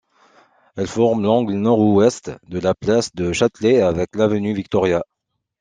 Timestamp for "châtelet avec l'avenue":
3.35-4.55